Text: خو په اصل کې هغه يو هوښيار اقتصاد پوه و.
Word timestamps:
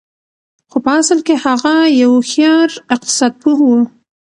خو 0.69 0.77
په 0.85 0.91
اصل 0.99 1.19
کې 1.27 1.35
هغه 1.45 1.75
يو 2.01 2.09
هوښيار 2.15 2.69
اقتصاد 2.93 3.33
پوه 3.41 3.57
و. 3.61 3.69